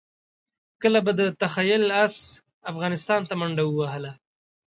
کله 0.81 0.99
به 1.05 1.11
د 1.19 1.21
تخیل 1.41 1.83
اس 2.05 2.15
افغانستان 2.71 3.21
ته 3.29 3.33
منډه 3.39 3.63
ووهله. 3.65 4.11